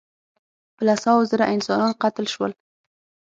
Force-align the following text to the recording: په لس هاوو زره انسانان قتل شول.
په 0.75 0.81
لس 0.87 1.01
هاوو 1.07 1.29
زره 1.31 1.45
انسانان 1.55 1.91
قتل 2.03 2.25
شول. 2.33 2.51